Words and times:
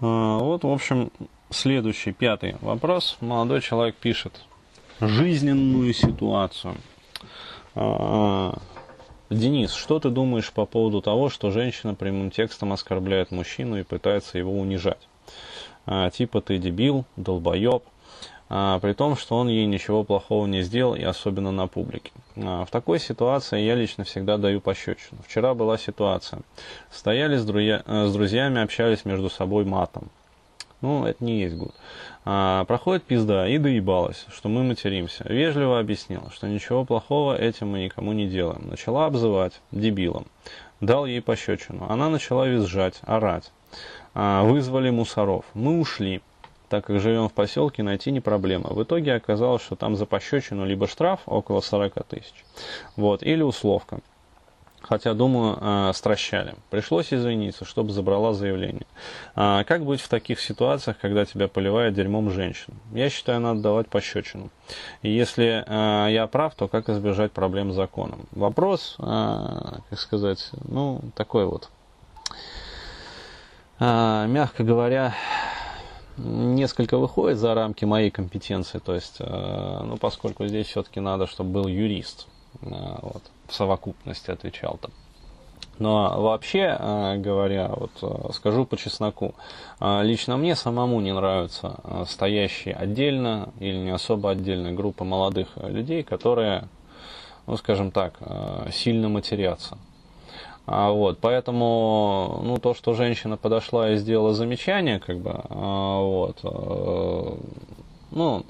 А, 0.00 0.38
вот, 0.38 0.64
в 0.64 0.68
общем, 0.68 1.10
следующий, 1.50 2.12
пятый 2.12 2.56
вопрос. 2.60 3.16
Молодой 3.20 3.60
человек 3.60 3.96
пишет. 3.96 4.44
Жизненную 5.00 5.92
ситуацию. 5.92 6.76
А, 7.74 8.58
Денис, 9.30 9.72
что 9.72 9.98
ты 9.98 10.10
думаешь 10.10 10.52
по 10.52 10.66
поводу 10.66 11.02
того, 11.02 11.30
что 11.30 11.50
женщина 11.50 11.94
прямым 11.94 12.30
текстом 12.30 12.72
оскорбляет 12.72 13.30
мужчину 13.30 13.78
и 13.78 13.82
пытается 13.82 14.38
его 14.38 14.52
унижать? 14.52 15.08
А, 15.84 16.10
типа 16.10 16.40
ты 16.40 16.58
дебил, 16.58 17.04
долбоеб, 17.16 17.82
а, 18.48 18.78
при 18.78 18.92
том, 18.92 19.16
что 19.16 19.36
он 19.36 19.48
ей 19.48 19.66
ничего 19.66 20.04
плохого 20.04 20.46
не 20.46 20.62
сделал, 20.62 20.94
и 20.94 21.02
особенно 21.02 21.50
на 21.50 21.66
публике. 21.66 22.12
А, 22.36 22.64
в 22.64 22.70
такой 22.70 23.00
ситуации 23.00 23.60
я 23.60 23.74
лично 23.74 24.04
всегда 24.04 24.38
даю 24.38 24.60
пощечину. 24.60 25.20
Вчера 25.26 25.54
была 25.54 25.78
ситуация. 25.78 26.40
Стояли 26.90 27.36
с, 27.36 27.44
друзья, 27.44 27.82
э, 27.86 28.06
с 28.06 28.12
друзьями, 28.12 28.62
общались 28.62 29.04
между 29.04 29.30
собой 29.30 29.64
матом. 29.64 30.10
Ну, 30.80 31.06
это 31.06 31.24
не 31.24 31.40
есть 31.40 31.56
гуд. 31.56 31.74
А, 32.24 32.64
проходит 32.66 33.02
пизда 33.02 33.48
и 33.48 33.58
доебалась, 33.58 34.26
что 34.28 34.48
мы 34.48 34.62
материмся. 34.62 35.24
Вежливо 35.28 35.80
объяснила, 35.80 36.30
что 36.30 36.46
ничего 36.46 36.84
плохого 36.84 37.36
этим 37.36 37.70
мы 37.70 37.84
никому 37.84 38.12
не 38.12 38.28
делаем. 38.28 38.68
Начала 38.68 39.06
обзывать 39.06 39.60
дебилом. 39.72 40.26
Дал 40.80 41.06
ей 41.06 41.22
пощечину. 41.22 41.86
Она 41.88 42.10
начала 42.10 42.46
визжать, 42.46 43.00
орать. 43.02 43.50
А, 44.14 44.44
вызвали 44.44 44.90
мусоров. 44.90 45.44
Мы 45.54 45.80
ушли 45.80 46.20
так 46.68 46.86
как 46.86 47.00
живем 47.00 47.28
в 47.28 47.32
поселке, 47.32 47.82
найти 47.82 48.10
не 48.10 48.20
проблема. 48.20 48.70
В 48.70 48.82
итоге 48.82 49.14
оказалось, 49.14 49.62
что 49.62 49.76
там 49.76 49.96
за 49.96 50.06
пощечину 50.06 50.64
либо 50.64 50.86
штраф 50.86 51.20
около 51.26 51.60
40 51.60 52.06
тысяч, 52.06 52.44
вот, 52.96 53.22
или 53.22 53.42
условка. 53.42 54.00
Хотя, 54.88 55.14
думаю, 55.14 55.58
э, 55.60 55.92
стращали. 55.94 56.54
Пришлось 56.70 57.12
извиниться, 57.12 57.64
чтобы 57.64 57.90
забрала 57.90 58.32
заявление. 58.34 58.86
А 59.34 59.64
как 59.64 59.84
быть 59.84 60.00
в 60.00 60.08
таких 60.08 60.40
ситуациях, 60.40 60.96
когда 61.00 61.24
тебя 61.24 61.48
поливает 61.48 61.94
дерьмом 61.94 62.30
женщина? 62.30 62.76
Я 62.92 63.10
считаю, 63.10 63.40
надо 63.40 63.60
давать 63.62 63.88
пощечину. 63.88 64.50
И 65.02 65.10
если 65.10 65.64
э, 65.66 66.12
я 66.12 66.28
прав, 66.28 66.54
то 66.54 66.68
как 66.68 66.88
избежать 66.88 67.32
проблем 67.32 67.72
с 67.72 67.74
законом? 67.74 68.26
Вопрос, 68.30 68.94
э, 69.00 69.02
как 69.90 69.98
сказать, 69.98 70.50
ну, 70.68 71.00
такой 71.16 71.46
вот. 71.46 71.68
Мягко 73.78 74.64
говоря, 74.64 75.14
несколько 76.18 76.98
выходит 76.98 77.38
за 77.38 77.54
рамки 77.54 77.84
моей 77.84 78.10
компетенции, 78.10 78.78
то 78.78 78.94
есть, 78.94 79.16
э, 79.18 79.80
ну, 79.84 79.96
поскольку 79.96 80.46
здесь 80.46 80.66
все-таки 80.66 81.00
надо, 81.00 81.26
чтобы 81.26 81.50
был 81.50 81.66
юрист, 81.66 82.26
э, 82.62 82.68
вот, 83.02 83.22
в 83.48 83.54
совокупности 83.54 84.30
отвечал 84.30 84.78
там. 84.80 84.90
Но 85.78 86.22
вообще 86.22 86.76
э, 86.78 87.16
говоря, 87.18 87.70
вот 87.76 88.34
скажу 88.34 88.64
по 88.64 88.76
чесноку, 88.76 89.34
лично 89.80 90.38
мне 90.38 90.56
самому 90.56 91.00
не 91.00 91.12
нравятся 91.12 92.04
стоящие 92.08 92.74
отдельно 92.74 93.50
или 93.60 93.76
не 93.76 93.90
особо 93.90 94.30
отдельная 94.30 94.72
группа 94.72 95.04
молодых 95.04 95.48
людей, 95.56 96.02
которые, 96.02 96.68
ну 97.46 97.56
скажем 97.58 97.90
так, 97.90 98.14
сильно 98.72 99.10
матерятся. 99.10 99.76
А, 100.66 100.90
вот, 100.90 101.18
поэтому, 101.20 102.40
ну, 102.42 102.58
то, 102.58 102.74
что 102.74 102.92
женщина 102.92 103.36
подошла 103.36 103.92
и 103.92 103.96
сделала 103.96 104.34
замечание, 104.34 104.98
как 104.98 105.18
бы, 105.18 105.30
а, 105.32 106.00
вот, 106.00 106.38
а, 106.42 107.38
ну, 108.10 108.44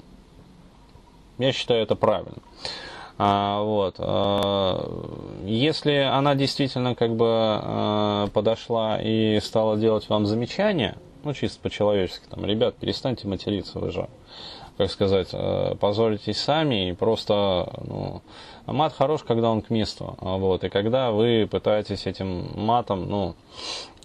я 1.37 1.51
считаю 1.51 1.83
это 1.83 1.95
правильно. 1.95 2.37
А, 3.19 3.61
вот, 3.61 3.95
а, 3.99 5.43
если 5.45 5.93
она 5.93 6.33
действительно 6.33 6.95
как 6.95 7.15
бы 7.15 7.27
а, 7.29 8.27
подошла 8.33 8.99
и 8.99 9.39
стала 9.39 9.77
делать 9.77 10.09
вам 10.09 10.25
замечание, 10.25 10.97
ну, 11.23 11.33
чисто 11.33 11.59
по-человечески, 11.61 12.27
там, 12.29 12.45
ребят, 12.45 12.75
перестаньте 12.77 13.27
материться, 13.27 13.77
вы 13.77 13.91
же, 13.91 14.07
как 14.77 14.91
сказать, 14.91 15.33
позоритесь 15.79 16.37
сами 16.39 16.89
и 16.89 16.93
просто, 16.93 17.71
ну, 17.85 18.21
мат 18.65 18.93
хорош, 18.93 19.23
когда 19.23 19.49
он 19.49 19.61
к 19.61 19.69
месту. 19.69 20.15
Вот, 20.19 20.63
и 20.63 20.69
когда 20.69 21.11
вы 21.11 21.47
пытаетесь 21.49 22.05
этим 22.05 22.49
матом, 22.55 23.09
ну, 23.09 23.35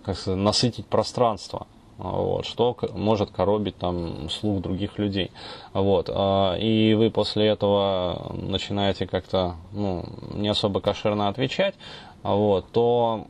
как 0.05 0.17
сказать, 0.17 0.41
насытить 0.41 0.87
пространство. 0.87 1.67
Вот, 1.99 2.47
что 2.47 2.77
может 2.95 3.31
коробить 3.31 3.77
там 3.77 4.29
слух 4.29 4.61
других 4.61 4.99
людей. 4.99 5.31
Вот, 5.73 6.11
а, 6.13 6.57
и 6.57 6.95
вы 6.95 7.11
после 7.11 7.47
этого 7.47 8.33
начинаете 8.35 9.07
как-то 9.07 9.55
ну, 9.73 10.05
не 10.33 10.49
особо 10.49 10.81
кошерно 10.81 11.29
отвечать, 11.29 11.75
вот, 12.23 12.67
то, 12.73 13.27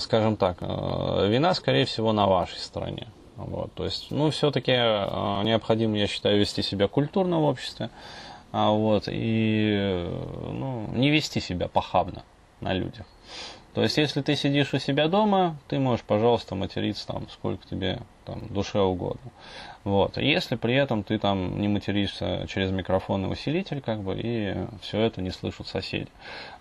скажем 0.00 0.36
так, 0.36 0.58
э, 0.60 1.28
вина, 1.28 1.54
скорее 1.54 1.86
всего, 1.86 2.12
на 2.12 2.26
вашей 2.26 2.58
стороне. 2.58 3.08
Вот, 3.38 3.72
то 3.74 3.84
есть, 3.84 4.10
ну, 4.10 4.30
все-таки 4.30 4.72
э, 4.72 5.42
необходимо, 5.44 5.96
я 5.96 6.06
считаю, 6.06 6.38
вести 6.38 6.62
себя 6.62 6.88
культурно 6.88 7.38
в 7.38 7.44
обществе 7.44 7.88
а 8.52 8.70
вот, 8.70 9.04
и 9.08 10.06
ну, 10.52 10.88
не 10.94 11.10
вести 11.10 11.40
себя 11.40 11.68
похабно 11.68 12.24
на 12.60 12.72
людях. 12.72 13.06
То 13.78 13.84
есть, 13.84 13.96
если 13.96 14.22
ты 14.22 14.34
сидишь 14.34 14.74
у 14.74 14.80
себя 14.80 15.06
дома, 15.06 15.56
ты 15.68 15.78
можешь, 15.78 16.04
пожалуйста, 16.04 16.56
материться 16.56 17.06
там 17.06 17.28
сколько 17.30 17.64
тебе 17.64 18.00
там, 18.24 18.48
душе 18.50 18.80
угодно. 18.80 19.30
Вот. 19.84 20.16
Если 20.16 20.56
при 20.56 20.74
этом 20.74 21.04
ты 21.04 21.16
там 21.16 21.60
не 21.60 21.68
материшься 21.68 22.44
через 22.48 22.72
микрофон 22.72 23.26
и 23.26 23.28
усилитель, 23.28 23.80
как 23.80 24.00
бы, 24.00 24.18
и 24.20 24.56
все 24.82 25.00
это 25.02 25.22
не 25.22 25.30
слышат 25.30 25.68
соседи. 25.68 26.08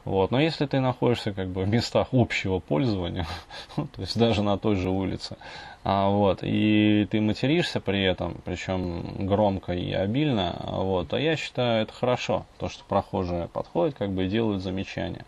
Вот. 0.06 0.30
Но 0.30 0.40
если 0.40 0.68
ты 0.68 0.80
находишься 0.80 1.34
как 1.34 1.48
бы 1.48 1.64
в 1.64 1.68
местах 1.68 2.10
общего 2.12 2.60
пользования, 2.60 3.26
то 3.76 3.88
есть 3.98 4.16
даже 4.16 4.44
на 4.44 4.60
той 4.60 4.76
же 4.76 4.92
улице, 4.92 5.38
а, 5.84 6.10
вот, 6.10 6.44
и 6.44 7.08
ты 7.10 7.20
материшься 7.20 7.80
при 7.80 8.04
этом, 8.04 8.38
причем 8.46 9.26
громко 9.26 9.74
и 9.74 9.92
обильно, 9.92 10.56
вот, 10.68 11.12
а 11.16 11.20
я 11.20 11.36
считаю 11.36 11.82
это 11.82 11.94
хорошо, 11.94 12.46
то, 12.60 12.70
что 12.70 12.84
прохожие 12.84 13.48
подходят, 13.48 13.96
как 13.96 14.12
бы 14.12 14.26
и 14.26 14.30
делают 14.30 14.62
замечания. 14.62 15.26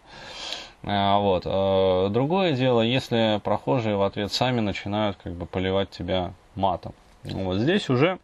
А, 0.84 1.20
вот. 1.20 1.44
А, 1.46 2.10
другое 2.10 2.54
дело, 2.54 2.82
если 2.82 3.40
прохожие 3.44 3.96
в 3.96 4.04
ответ 4.04 4.32
сами 4.32 4.60
начинают 4.60 5.18
как 5.24 5.34
бы 5.34 5.46
поливать 5.46 5.90
тебя 5.90 6.34
матом. 6.56 6.94
Вот 7.24 7.58
здесь 7.58 7.90
уже 7.90 8.20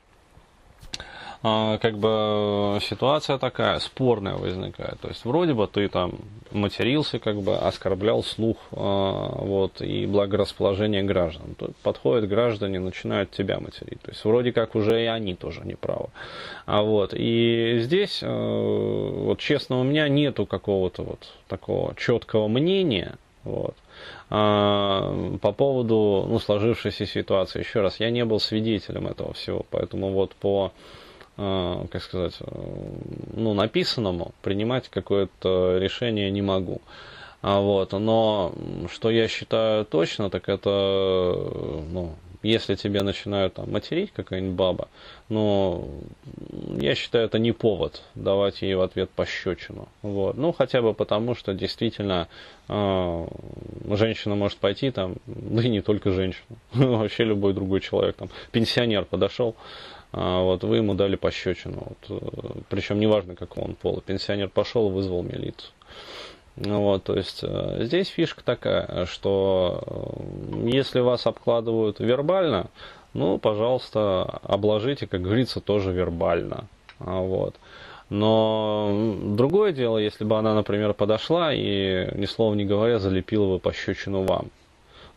как 1.46 2.00
бы 2.00 2.80
ситуация 2.82 3.38
такая 3.38 3.78
спорная 3.78 4.36
возникает. 4.36 5.00
То 5.00 5.10
есть 5.10 5.26
вроде 5.26 5.54
бы 5.54 5.68
ты 5.68 5.88
там 5.90 6.14
матерился, 6.52 7.20
как 7.20 7.40
бы 7.42 7.56
оскорблял 7.56 8.24
слух 8.24 8.58
а, 8.72 9.36
вот, 9.44 9.80
и 9.82 10.08
благорасположение 10.08 11.04
граждан. 11.04 11.56
Тут 11.56 11.76
подходят 11.78 12.28
граждане, 12.28 12.80
начинают 12.80 13.30
тебя 13.30 13.60
материть. 13.60 14.02
То 14.02 14.12
есть 14.12 14.26
вроде 14.26 14.54
как 14.54 14.74
уже 14.74 15.04
и 15.04 15.06
они 15.06 15.36
тоже 15.36 15.62
не 15.66 15.76
правы. 15.76 16.10
А 16.66 16.82
вот, 16.82 17.14
и 17.14 17.78
здесь, 17.82 18.22
а, 18.24 19.12
вот 19.26 19.40
честно, 19.40 19.80
у 19.80 19.84
меня 19.84 20.08
нету 20.08 20.48
какого-то 20.48 21.04
вот 21.04 21.32
такого 21.48 21.94
четкого 21.96 22.48
мнения, 22.48 23.18
вот. 23.44 23.76
А, 24.32 25.38
по 25.44 25.52
поводу 25.52 26.26
ну, 26.28 26.40
сложившейся 26.40 27.06
ситуации, 27.06 27.60
еще 27.60 27.82
раз, 27.82 28.00
я 28.00 28.10
не 28.10 28.26
был 28.26 28.40
свидетелем 28.40 29.06
этого 29.06 29.34
всего, 29.34 29.64
поэтому 29.70 30.12
вот 30.12 30.34
по 30.34 30.72
Э, 30.72 31.05
как 31.38 32.02
сказать, 32.02 32.36
э, 32.40 32.46
ну, 33.34 33.54
написанному 33.54 34.34
принимать 34.42 34.90
какое-то 34.90 35.78
решение 35.78 36.32
не 36.32 36.42
могу. 36.42 36.82
А 37.42 37.60
вот, 37.60 37.92
но 37.92 38.54
что 38.92 39.12
я 39.12 39.28
считаю 39.28 39.86
точно, 39.86 40.30
так 40.30 40.50
это, 40.50 40.70
ну, 40.70 42.16
если 42.46 42.76
тебе 42.76 43.02
начинают 43.02 43.56
там 43.56 43.72
материть 43.72 44.12
какая-нибудь 44.12 44.56
баба, 44.56 44.88
ну, 45.30 45.90
я 46.80 46.96
считаю, 46.96 47.26
это 47.26 47.40
не 47.40 47.52
повод 47.52 48.04
давать 48.14 48.62
ей 48.62 48.76
в 48.76 48.82
ответ 48.82 49.10
пощечину. 49.10 49.88
Вот. 50.02 50.38
Ну, 50.38 50.52
хотя 50.52 50.82
бы 50.82 50.94
потому, 50.94 51.36
что 51.36 51.54
действительно 51.54 52.28
э, 52.68 53.28
женщина 53.92 54.36
может 54.36 54.58
пойти 54.58 54.92
там, 54.92 55.16
да 55.26 55.64
и 55.64 55.70
не 55.70 55.82
только 55.82 56.12
женщина, 56.12 56.46
вообще 56.74 57.24
любой 57.24 57.54
другой 57.54 57.82
человек, 57.82 58.16
там, 58.16 58.30
пенсионер 58.52 59.06
подошел, 59.06 59.56
а 60.12 60.42
вот 60.42 60.64
вы 60.64 60.78
ему 60.78 60.94
дали 60.94 61.16
пощечину. 61.16 61.96
Вот, 62.08 62.22
э, 62.22 62.60
причем 62.70 63.00
неважно, 63.00 63.36
какого 63.36 63.66
он 63.66 63.76
пола. 63.76 64.02
Пенсионер 64.02 64.50
пошел, 64.50 64.90
вызвал 64.90 65.24
милицию. 65.24 65.72
Ну 66.58 66.82
вот, 66.82 67.04
то 67.04 67.16
есть 67.16 67.42
э, 67.44 67.84
здесь 67.84 68.08
фишка 68.08 68.44
такая, 68.44 69.06
что 69.08 69.84
э, 69.86 70.70
если 70.70 71.02
вас 71.02 71.28
обкладывают 71.28 72.00
вербально, 72.00 72.68
ну, 73.14 73.38
пожалуйста, 73.38 74.24
обложите, 74.44 75.06
как 75.08 75.22
говорится, 75.22 75.60
тоже 75.60 75.92
вербально. 75.92 76.66
А 77.00 77.20
вот. 77.20 77.56
Но 78.10 79.16
другое 79.36 79.74
дело, 79.74 79.98
если 79.98 80.24
бы 80.24 80.38
она, 80.38 80.54
например, 80.54 80.94
подошла 80.94 81.54
и, 81.54 82.10
ни 82.16 82.26
слова 82.26 82.54
не 82.54 82.66
говоря, 82.66 83.00
залепила 83.00 83.48
бы 83.54 83.60
пощечину 83.60 84.24
вам. 84.24 84.50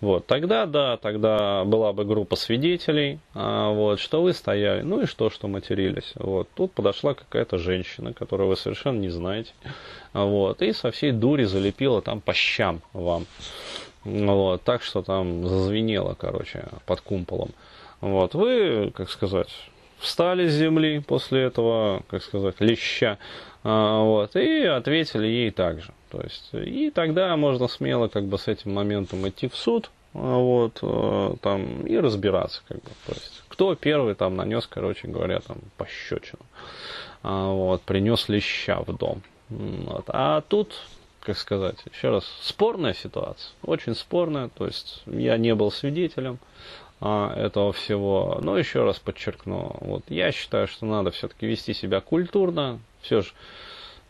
Вот, 0.01 0.27
тогда, 0.27 0.67
да, 0.67 0.97
тогда 0.97 1.65
была 1.65 1.93
бы 1.93 2.05
группа 2.05 2.37
свидетелей, 2.37 3.19
а, 3.35 3.73
вот, 3.73 3.99
что 3.99 4.23
вы 4.23 4.33
стояли, 4.33 4.83
ну 4.83 5.03
и 5.03 5.07
что, 5.07 5.29
что 5.29 5.49
матерились. 5.49 6.13
Вот, 6.15 6.49
тут 6.55 6.73
подошла 6.73 7.15
какая-то 7.15 7.59
женщина, 7.59 8.13
которую 8.13 8.49
вы 8.49 8.57
совершенно 8.57 9.01
не 9.01 9.09
знаете, 9.09 9.53
вот, 10.13 10.63
и 10.63 10.73
со 10.73 10.93
всей 10.93 11.11
дури 11.11 11.45
залепила 11.45 12.01
там 12.01 12.21
по 12.21 12.33
щам 12.33 12.81
вам. 12.93 13.27
Вот, 14.05 14.63
так 14.63 14.83
что 14.83 15.03
там 15.03 15.47
зазвенело, 15.49 16.15
короче, 16.15 16.65
под 16.87 17.01
кумполом. 17.01 17.51
Вот, 18.01 18.35
вы, 18.35 18.93
как 18.95 19.11
сказать, 19.11 19.49
встали 19.99 20.47
с 20.49 20.53
земли 20.53 21.01
после 21.01 21.43
этого, 21.43 22.03
как 22.09 22.23
сказать, 22.23 22.55
леща, 22.61 23.19
вот, 23.63 24.37
и 24.37 24.65
ответили 24.65 25.27
ей 25.27 25.51
также. 25.51 25.93
То 26.11 26.21
есть, 26.21 26.51
и 26.53 26.91
тогда 26.91 27.37
можно 27.37 27.69
смело 27.69 28.09
как 28.09 28.25
бы 28.25 28.39
с 28.39 28.49
этим 28.49 28.75
моментом 28.75 29.29
идти 29.29 29.49
в 29.49 29.57
суд, 29.57 29.91
а, 30.15 30.37
вот, 30.37 30.79
а, 30.83 31.37
там, 31.43 31.87
и 31.87 31.99
разбираться, 31.99 32.63
как 32.67 32.79
бы, 32.79 32.91
то 33.07 33.13
есть, 33.13 33.43
кто 33.49 33.75
первый 33.75 34.15
там 34.15 34.37
нанес, 34.37 34.67
короче 34.67 35.09
говоря, 35.09 35.41
там, 35.41 35.59
пощечину, 35.77 36.41
вот, 37.23 37.83
принес 37.83 38.29
леща 38.29 38.81
в 38.81 38.97
дом. 38.97 39.23
Вот. 39.51 40.05
А 40.09 40.41
тут, 40.43 40.75
как 41.21 41.37
сказать, 41.37 41.77
еще 41.93 42.11
раз, 42.11 42.25
спорная 42.43 42.95
ситуация, 42.95 43.53
очень 43.63 43.95
спорная, 43.95 44.49
то 44.49 44.67
есть, 44.67 45.03
я 45.07 45.37
не 45.37 45.55
был 45.55 45.71
свидетелем, 45.71 46.39
а, 47.01 47.33
этого 47.37 47.73
всего. 47.73 48.39
Но 48.43 48.59
еще 48.59 48.85
раз 48.85 48.99
подчеркну, 48.99 49.77
вот 49.81 50.05
я 50.09 50.33
считаю, 50.33 50.67
что 50.67 50.87
надо 50.87 51.11
все-таки 51.11 51.47
вести 51.47 51.73
себя 51.75 52.01
культурно. 52.01 52.81
Все 53.09 53.23
же, 53.23 53.31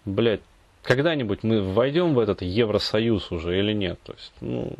блядь, 0.04 0.40
когда-нибудь 0.82 1.44
мы 1.44 1.62
войдем 1.62 2.14
в 2.14 2.18
этот 2.18 2.42
Евросоюз 2.42 3.30
уже 3.30 3.56
или 3.56 3.72
нет? 3.72 3.96
То 4.02 4.12
есть, 4.14 4.32
ну, 4.40 4.72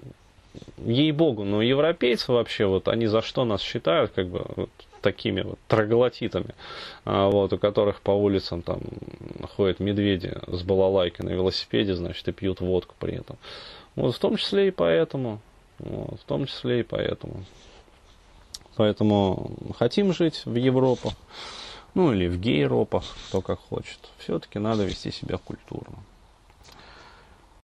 ей-богу, 0.85 1.45
но 1.45 1.63
европейцы 1.63 2.33
вообще, 2.33 2.67
вот 2.67 2.89
они 2.89 3.07
за 3.07 3.23
что 3.23 3.45
нас 3.45 3.61
считают, 3.61 4.11
как 4.11 4.27
бы, 4.27 4.45
вот, 4.57 4.71
такими 5.03 5.43
вот 5.43 5.61
троглотитами, 5.69 6.57
а, 7.05 7.31
вот, 7.31 7.53
у 7.53 7.59
которых 7.59 8.01
по 8.01 8.11
улицам 8.11 8.63
там 8.63 8.81
ходят 9.55 9.79
медведи 9.79 10.35
с 10.49 10.65
балалайкой 10.65 11.27
на 11.27 11.31
велосипеде, 11.31 11.95
значит, 11.95 12.27
и 12.27 12.33
пьют 12.33 12.61
водку 12.61 12.97
при 12.99 13.19
этом. 13.19 13.37
Вот 13.95 14.17
в 14.17 14.19
том 14.19 14.37
числе 14.37 14.67
и 14.67 14.71
поэтому. 14.73 15.39
Вот, 15.79 16.19
в 16.21 16.25
том 16.25 16.47
числе 16.47 16.81
и 16.81 16.83
поэтому. 16.83 17.45
Поэтому 18.75 19.53
хотим 19.79 20.13
жить 20.13 20.43
в 20.45 20.57
Европу, 20.57 21.13
ну 21.99 22.13
или 22.13 22.29
в 22.29 22.39
гей-ропах, 22.39 23.03
кто 23.27 23.41
как 23.41 23.59
хочет. 23.59 23.99
Все-таки 24.19 24.61
надо 24.61 24.85
вести 24.85 25.11
себя 25.11 25.37
культурно. 25.37 25.97